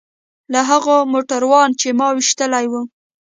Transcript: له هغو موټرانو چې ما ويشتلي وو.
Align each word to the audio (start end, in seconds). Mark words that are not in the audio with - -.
له 0.53 0.59
هغو 0.69 0.97
موټرانو 1.13 1.77
چې 1.81 1.87
ما 1.99 2.07
ويشتلي 2.13 2.65
وو. 2.71 2.81